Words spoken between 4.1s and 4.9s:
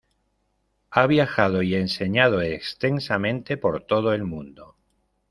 el mundo.